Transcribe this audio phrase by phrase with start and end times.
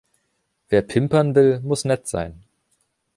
[0.69, 2.41] Wer pimpern will, muß nett sein.